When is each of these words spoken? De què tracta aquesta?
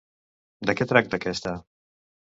De 0.69 0.75
què 0.79 0.87
tracta 0.93 1.19
aquesta? 1.21 1.55